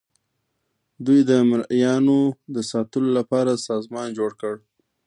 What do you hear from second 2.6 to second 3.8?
ساتلو لپاره